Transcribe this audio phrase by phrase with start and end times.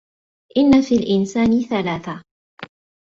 [0.57, 2.21] إنَّ فِي الْإِنْسَانِ ثَلَاثَةً